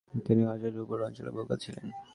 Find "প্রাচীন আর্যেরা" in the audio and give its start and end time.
0.09-0.79